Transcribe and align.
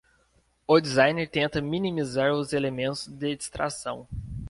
O 0.67 0.79
design 0.81 1.27
tenta 1.27 1.61
minimizar 1.61 2.31
os 2.33 2.53
elementos 2.53 3.05
de 3.07 3.35
distração. 3.35 4.07